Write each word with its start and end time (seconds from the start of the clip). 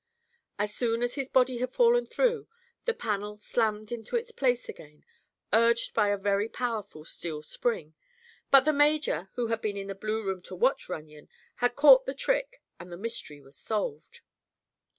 As 0.57 0.73
soon 0.73 1.03
as 1.03 1.13
his 1.13 1.29
body 1.29 1.59
had 1.59 1.75
fallen 1.75 2.07
through, 2.07 2.47
the 2.85 2.93
panel 2.95 3.37
slammed 3.37 3.91
into 3.91 4.19
place 4.35 4.67
again, 4.67 5.05
urged 5.53 5.93
by 5.93 6.09
a 6.09 6.17
very 6.17 6.49
powerful 6.49 7.05
steel 7.05 7.43
spring, 7.43 7.93
but 8.49 8.61
the 8.61 8.73
major, 8.73 9.29
who 9.35 9.49
had 9.49 9.61
been 9.61 9.77
in 9.77 9.85
the 9.85 9.93
blue 9.93 10.23
room 10.25 10.41
to 10.41 10.55
watch 10.55 10.89
Runyon, 10.89 11.29
had 11.57 11.75
caught 11.75 12.07
the 12.07 12.15
trick 12.15 12.63
and 12.79 12.91
the 12.91 12.97
mystery 12.97 13.39
was 13.39 13.55
solved. 13.55 14.21